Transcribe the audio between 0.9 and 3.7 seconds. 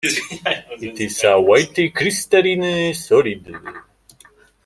is a white crystalline solid.